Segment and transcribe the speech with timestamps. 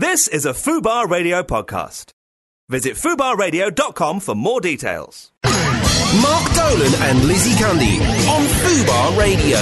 [0.00, 2.14] This is a Fubar Radio podcast.
[2.70, 5.30] Visit fubarradio.com for more details.
[5.44, 9.58] Mark Dolan and Lizzie Cundy on Fubar Radio.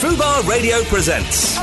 [0.00, 1.56] Fubar Radio presents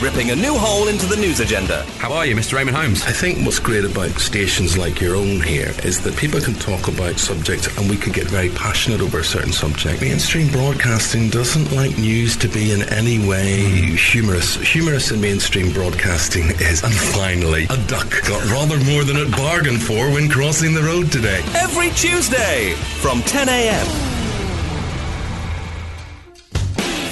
[0.00, 1.82] ripping a new hole into the news agenda.
[1.98, 2.54] How are you, Mr.
[2.54, 3.02] Raymond Holmes?
[3.02, 6.88] I think what's great about stations like your own here is that people can talk
[6.88, 10.00] about subjects and we can get very passionate over a certain subject.
[10.00, 13.56] Mainstream broadcasting doesn't like news to be in any way
[13.96, 14.56] humorous.
[14.56, 19.82] Humorous in mainstream broadcasting is, and finally, a duck got rather more than it bargained
[19.82, 21.42] for when crossing the road today.
[21.54, 23.86] Every Tuesday from 10 a.m.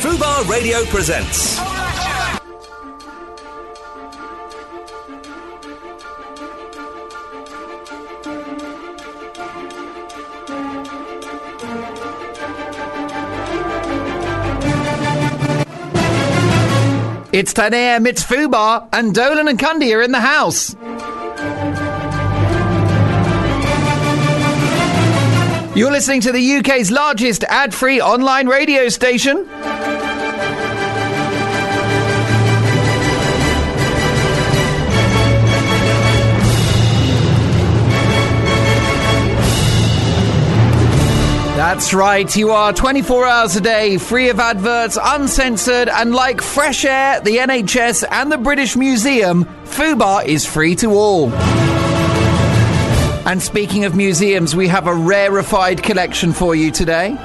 [0.03, 1.72] Fubar Radio presents.
[17.33, 18.07] It's 10 a.m.
[18.07, 20.77] It's Fubar, and Dolan and Cundy are in the house.
[25.75, 29.49] You're listening to the UK's largest ad-free online radio station.
[41.83, 46.85] That's right, you are 24 hours a day, free of adverts, uncensored, and like fresh
[46.85, 51.33] air, the NHS, and the British Museum, Fubar is free to all.
[53.27, 57.17] And speaking of museums, we have a rarefied collection for you today.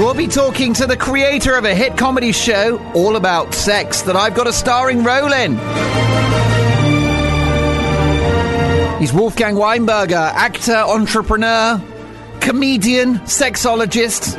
[0.00, 4.16] We'll be talking to the creator of a hit comedy show all about sex that
[4.16, 6.51] I've got a starring role in.
[9.02, 11.82] He's Wolfgang Weinberger, actor, entrepreneur,
[12.40, 14.36] comedian, sexologist,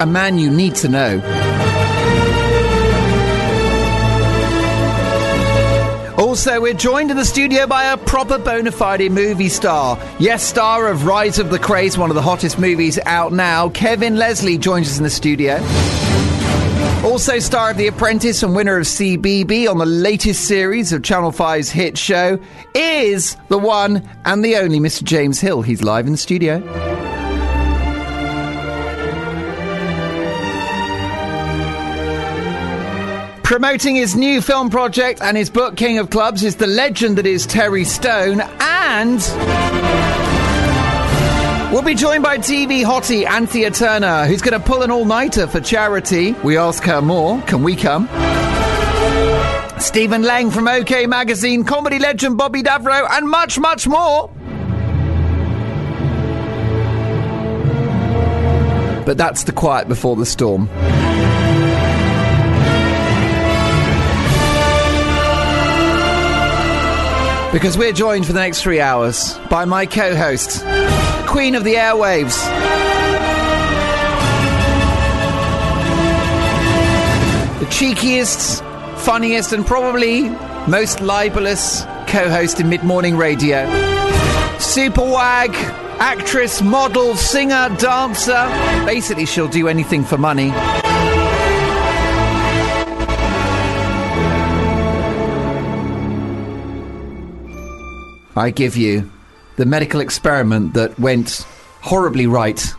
[0.00, 1.20] a man you need to know.
[6.18, 9.96] Also, we're joined in the studio by a proper bona fide movie star.
[10.18, 13.68] Yes, star of Rise of the Krays, one of the hottest movies out now.
[13.68, 15.60] Kevin Leslie joins us in the studio.
[17.04, 21.32] Also, star of The Apprentice and winner of CBB on the latest series of Channel
[21.32, 22.38] 5's hit show
[22.74, 25.04] is the one and the only Mr.
[25.04, 25.62] James Hill.
[25.62, 26.60] He's live in the studio.
[33.42, 37.26] Promoting his new film project and his book, King of Clubs, is the legend that
[37.26, 38.42] is Terry Stone.
[38.60, 39.20] And
[41.72, 45.46] we'll be joined by TV hottie Anthea Turner, who's going to pull an all nighter
[45.46, 46.32] for charity.
[46.44, 47.40] We ask her more.
[47.42, 48.08] Can we come?
[49.78, 54.28] Stephen Lang from OK Magazine, comedy legend Bobby Davro, and much, much more.
[59.06, 60.68] But that's the quiet before the storm.
[67.50, 70.62] Because we're joined for the next three hours by my co host,
[71.28, 72.42] Queen of the Airwaves.
[77.60, 78.62] The cheekiest,
[79.00, 80.30] funniest, and probably
[80.68, 83.68] most libelous co host in mid morning radio.
[84.58, 85.50] Super wag,
[86.00, 88.46] actress, model, singer, dancer.
[88.86, 90.50] Basically, she'll do anything for money.
[98.34, 99.10] I give you
[99.58, 101.44] the medical experiment that went
[101.82, 102.72] horribly right.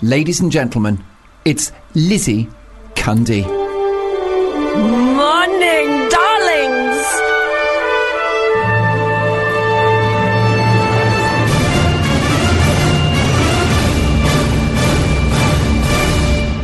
[0.00, 1.02] Ladies and gentlemen,
[1.44, 2.48] it's Lizzie
[2.94, 3.42] Cundy.
[5.16, 6.08] Morning,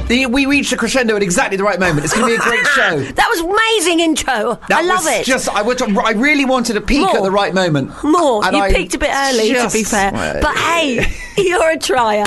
[0.08, 2.04] we reached a crescendo at exactly the right moment.
[2.04, 2.98] It's going to be a great show.
[3.18, 4.58] That was amazing intro.
[4.68, 5.24] That I love it.
[5.26, 7.16] Just, I, I really wanted a peak More.
[7.16, 7.90] at the right moment.
[8.04, 8.44] More.
[8.44, 10.12] And you I peaked a bit early, to be fair.
[10.12, 12.26] well, But hey, you're a trier.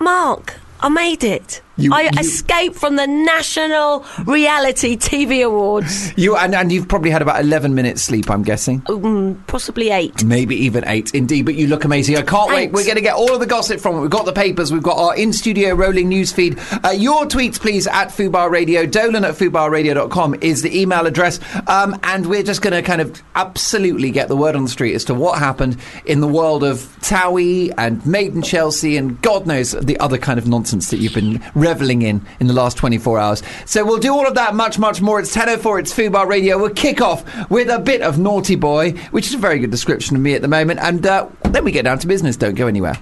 [0.00, 1.62] Mark, I made it.
[1.76, 6.12] You- I you- escaped from the National Reality TV Awards.
[6.22, 8.30] You and, and you've probably had about eleven minutes sleep.
[8.30, 8.82] I'm guessing.
[8.82, 10.22] Mm, possibly eight.
[10.22, 11.12] Maybe even eight.
[11.14, 12.16] Indeed, but you look amazing.
[12.16, 12.70] I can't wait.
[12.72, 14.00] We're going to get all of the gossip from it.
[14.00, 14.70] We've got the papers.
[14.72, 16.58] We've got our in studio rolling news feed.
[16.84, 18.84] Uh, your tweets, please, at Fubar Radio.
[18.86, 21.40] Dolan at fubarradio.com is the email address.
[21.66, 24.94] Um, and we're just going to kind of absolutely get the word on the street
[24.94, 29.46] as to what happened in the world of Towie and Made in Chelsea and God
[29.46, 33.18] knows the other kind of nonsense that you've been reveling in in the last 24
[33.18, 33.42] hours.
[33.64, 35.20] So we'll do all of that, much, much more.
[35.20, 36.58] It's 10.04, it's Fubar Radio.
[36.58, 40.16] We'll kick off with a bit of Naughty Boy, which is a very good description
[40.16, 40.80] of me at the moment.
[40.80, 42.36] And uh, then we get down to business.
[42.36, 42.98] Don't go anywhere.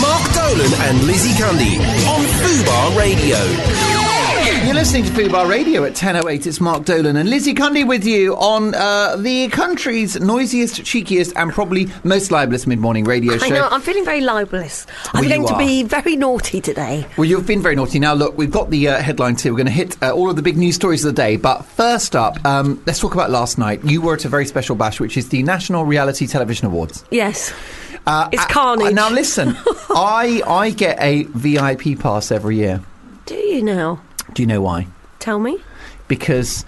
[0.00, 4.17] Mark Dolan and Lizzie Cundy on Fubar Radio.
[4.68, 6.46] You're listening to Fubar Radio at 10.08.
[6.46, 11.50] It's Mark Dolan and Lizzie Cundy with you on uh, the country's noisiest, cheekiest, and
[11.50, 13.46] probably most libelous mid-morning radio show.
[13.46, 14.86] I know, I'm feeling very libelous.
[15.14, 17.06] I'm going to be very naughty today.
[17.16, 17.98] Well, you've been very naughty.
[17.98, 19.52] Now, look, we've got the uh, headlines here.
[19.52, 21.36] We're going to hit uh, all of the big news stories of the day.
[21.36, 23.82] But first up, um, let's talk about last night.
[23.84, 27.06] You were at a very special bash, which is the National Reality Television Awards.
[27.10, 27.54] Yes.
[28.06, 28.92] Uh, It's uh, carnage.
[28.92, 29.56] now, listen,
[29.88, 32.82] I I get a VIP pass every year.
[33.24, 34.02] Do you now?
[34.38, 34.86] Do you know why?
[35.18, 35.58] Tell me.
[36.06, 36.64] Because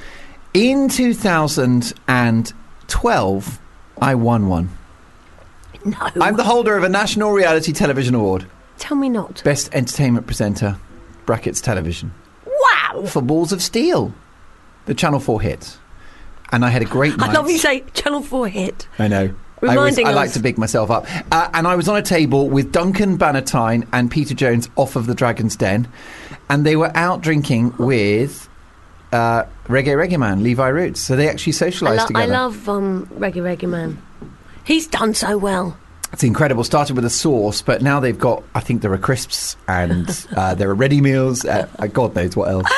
[0.54, 3.60] in 2012,
[4.02, 4.70] I won one.
[5.84, 5.96] No.
[6.20, 8.46] I'm the holder of a National Reality Television Award,
[8.78, 9.40] Tell me not.
[9.44, 10.78] Best Entertainment Presenter,
[11.26, 12.12] brackets television.
[12.44, 13.04] Wow.
[13.06, 14.12] for Balls of Steel,
[14.86, 15.78] the Channel 4 hit.
[16.50, 17.30] And I had a great night.
[17.30, 18.88] I love you say Channel 4 hit.
[18.98, 19.32] I know.
[19.62, 21.06] I, always- I like to big myself up.
[21.32, 25.06] Uh, and I was on a table with Duncan Bannatyne and Peter Jones off of
[25.06, 25.86] the Dragon's Den.
[26.48, 28.48] And they were out drinking with
[29.12, 31.00] uh, Reggae Reggae Man, Levi Roots.
[31.00, 34.00] So they actually socialised lo- I love um, Reggae Reggae Man.
[34.64, 35.76] He's done so well.
[36.12, 36.64] It's incredible.
[36.64, 40.54] Started with a sauce, but now they've got, I think there are crisps and uh,
[40.54, 41.44] there are ready meals.
[41.44, 42.66] Uh, God knows what else.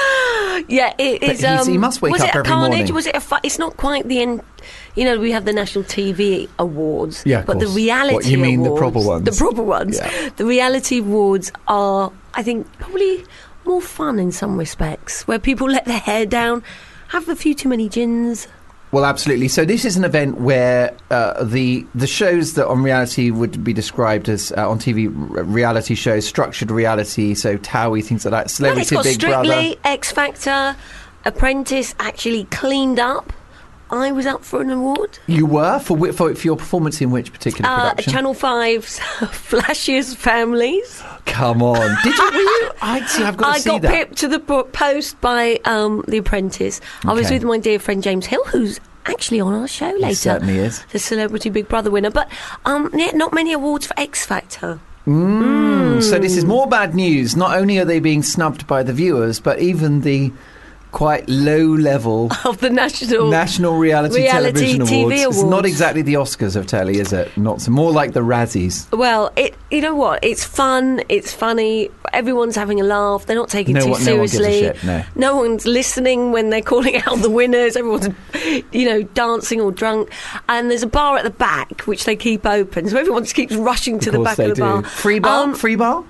[0.68, 1.44] Yeah, it is.
[1.44, 2.78] Um, he must wake was up it a every carnage?
[2.78, 2.94] morning.
[2.94, 3.40] Was it a?
[3.42, 4.42] It's not quite the end.
[4.94, 7.22] You know, we have the National TV Awards.
[7.26, 7.76] Yeah, but the course.
[7.76, 8.14] reality.
[8.14, 9.24] What, you mean the awards, proper ones?
[9.24, 9.98] The proper ones.
[9.98, 10.28] Yeah.
[10.36, 13.24] The reality awards are, I think, probably
[13.64, 16.62] more fun in some respects, where people let their hair down,
[17.08, 18.48] have a few too many gins.
[18.92, 19.48] Well, absolutely.
[19.48, 23.72] So this is an event where uh, the the shows that on reality would be
[23.72, 28.60] described as uh, on TV r- reality shows, structured reality, so Towie things like that,
[28.60, 29.74] No, it's Celebrity got Big Strictly, Brother.
[29.84, 30.76] X Factor,
[31.24, 33.32] Apprentice actually cleaned up.
[33.92, 35.18] I was up for an award.
[35.26, 38.12] You were for, for for your performance in which particular Uh, production?
[38.12, 38.98] Channel 5's
[39.50, 41.02] Flashiest Families.
[41.26, 42.24] Come on, did you?
[42.24, 42.70] Were you?
[42.80, 43.22] I see.
[43.22, 43.92] I've got to I see got that.
[43.92, 46.80] pipped to the post by um, The Apprentice.
[47.04, 50.14] I was with my dear friend James Hill, who's actually on our show later.
[50.14, 50.82] certainly is.
[50.92, 52.10] The Celebrity Big Brother winner.
[52.10, 52.30] But
[52.64, 54.80] um, not many awards for X Factor.
[55.04, 57.36] So this is more bad news.
[57.36, 60.32] Not only are they being snubbed by the viewers, but even the
[60.92, 63.30] quite low level Of the National.
[63.30, 65.38] National Reality, Reality Television TV Awards.
[65.38, 67.34] It's not exactly the Oscars of telly, is it?
[67.36, 68.90] Not so, more like the Razzies.
[68.96, 70.22] well, it you know what?
[70.22, 71.02] It's fun.
[71.08, 71.88] It's funny.
[72.12, 73.24] Everyone's having a laugh.
[73.26, 74.60] They're not taking No it too one- no one seriously.
[74.78, 75.36] shit, no.
[75.36, 77.74] one's listening when they're calling out the winners.
[77.74, 78.08] Everyone's,
[78.70, 80.10] you know, dancing or drunk.
[80.48, 83.54] And there's a bar at the back which they keep open, so everyone just keeps
[83.54, 84.60] rushing to of the back of the do.
[84.60, 84.82] bar.
[84.82, 85.44] Free bar?
[85.44, 86.04] Um, Free bar?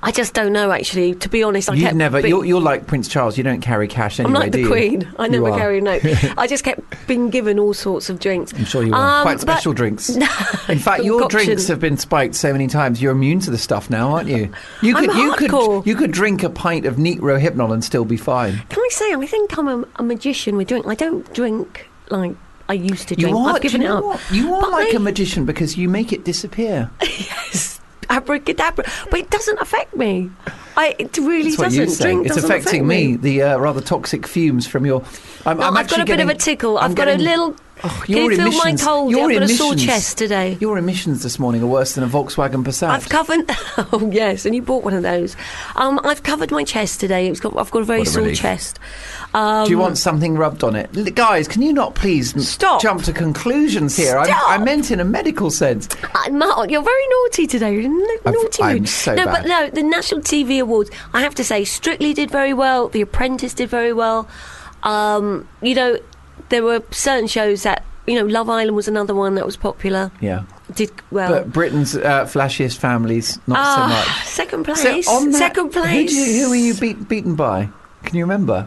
[0.00, 0.70] I just don't know.
[0.70, 2.22] Actually, to be honest, I You've kept never.
[2.22, 3.36] being- You're, you're like Prince Charles.
[3.36, 4.34] You don't carry cash anyway.
[4.36, 4.68] I'm like do the you?
[4.68, 5.12] Queen.
[5.18, 6.02] I never carry a note.
[6.38, 8.52] I just kept being given all sorts of drinks.
[8.54, 9.18] I'm sure you are.
[9.18, 10.08] Um, Quite special drinks.
[10.68, 13.02] In fact, your drinks have been spiked so many times.
[13.02, 14.52] You're immune to the stuff now, aren't you?
[14.82, 15.16] You I'm could.
[15.16, 15.82] you hardcore.
[15.82, 15.86] could.
[15.88, 18.58] You could drink a pint of neat rohypnol and still be fine.
[18.68, 20.86] Can I say, I think I'm a, a magician with drink.
[20.86, 22.36] I don't drink like
[22.68, 23.30] I used to drink.
[23.34, 23.54] You are.
[23.56, 24.04] I've given you it up.
[24.04, 24.20] what?
[24.30, 26.88] You are But like I- a magician because you make it disappear.
[27.02, 27.67] yes,
[28.10, 28.84] abracadabra.
[29.10, 30.30] But it doesn't affect me.
[30.76, 32.00] I it really That's doesn't.
[32.06, 33.16] Drink It's doesn't affecting affect me.
[33.16, 35.02] The uh, rather toxic fumes from your.
[35.46, 36.78] I'm, No, I'm I've got a bit of a tickle.
[36.78, 37.56] I'm I've got getting- a little.
[37.84, 39.10] Oh, Can your you feel my emissions- cold?
[39.10, 40.56] your I've got a sore chest today.
[40.60, 42.88] Your emissions this morning are worse than a Volkswagen Passat.
[42.88, 43.48] I've covered.
[43.92, 45.36] Oh yes, and you bought one of those.
[45.76, 47.28] Um, I've covered my chest today.
[47.28, 47.56] It's got.
[47.56, 48.38] I've got a very a sore relief.
[48.40, 48.78] chest.
[49.34, 50.90] Um, Do you want something rubbed on it?
[50.96, 52.80] L- guys, can you not please Stop.
[52.82, 54.18] jump to conclusions here?
[54.18, 54.50] I, Stop.
[54.50, 55.88] I meant in a medical sense.
[56.02, 57.72] Uh, Mark, you're very naughty today.
[57.74, 57.92] You're in
[58.24, 58.88] a I've- naughty I'm mood.
[58.88, 59.42] so no, bad.
[59.42, 60.90] but no, the National TV Awards.
[61.14, 62.88] I have to say, Strictly did very well.
[62.88, 64.28] The Apprentice did very well.
[64.82, 65.98] Um, you know,
[66.48, 70.10] there were certain shows that you know, Love Island was another one that was popular.
[70.20, 70.44] Yeah.
[70.74, 71.30] Did well.
[71.30, 74.26] But Britain's uh, flashiest families, not so Ah, much.
[74.26, 74.80] Second place.
[74.82, 76.10] So that- second Who, place.
[76.10, 77.68] do you, who were you beat, beaten by?
[78.04, 78.66] Can you remember?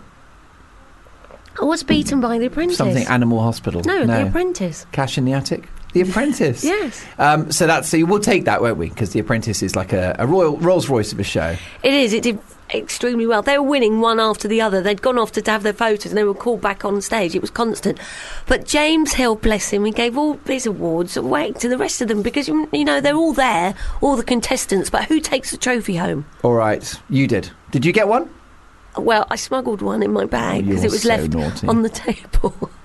[1.59, 2.77] I was beaten by The Apprentice.
[2.77, 3.81] Something Animal Hospital.
[3.83, 4.85] no, The Apprentice.
[4.91, 5.67] Cash in the Attic?
[5.93, 6.63] The Apprentice.
[6.63, 7.03] Yes.
[7.17, 8.89] Um, so that's so we'll take that, won't we?
[8.89, 11.55] Because The Apprentice is like a, a royal Rolls Royce of a show.
[11.83, 12.13] It is.
[12.13, 12.39] It did
[12.73, 13.41] extremely well.
[13.41, 14.81] They were winning one after the other.
[14.81, 17.35] They'd gone off to have their photos and they were called back on stage.
[17.35, 17.99] It was constant.
[18.47, 22.07] But James Hill, bless him, he gave all these awards away to the rest of
[22.07, 25.95] them because, you know, they're all there, all the contestants, but who takes the trophy
[25.97, 26.25] home?
[26.43, 27.51] All right, you did.
[27.71, 28.29] Did you get one?
[28.97, 31.67] Well, I smuggled one in my bag Oh, because you're it was so left naughty.
[31.67, 32.69] on the table.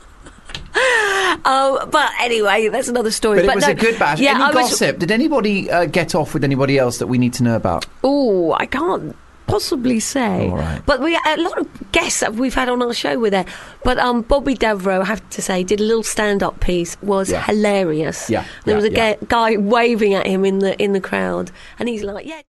[1.49, 3.40] Oh, but anyway, that's another story.
[3.40, 4.19] But, it was no, a good bash.
[4.21, 4.71] Yeah, Any I was.
[4.71, 4.99] gossip?
[4.99, 7.87] Did anybody uh, get off with anybody else that we need to know about?
[8.02, 9.14] Oh, I can't
[9.47, 10.49] possibly say.
[10.50, 10.83] Right.
[10.87, 13.47] But we a lot of guests that we've had on our show were there.
[13.85, 16.97] But um, Bobby Davro, I have to say, did a little stand-up piece.
[17.03, 17.43] Was Yeah.
[17.45, 18.29] hilarious.
[18.31, 19.15] Yeah, There yeah, was a yeah.
[19.29, 22.41] guy waving at him in the in the crowd, and he's like, "Yeah."